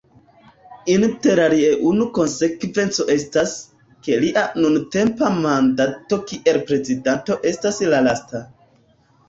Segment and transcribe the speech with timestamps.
[0.93, 3.53] Interalie unu konsekvenco estas,
[4.09, 8.47] ke lia nuntempa mandato kiel prezidento estas la lasta.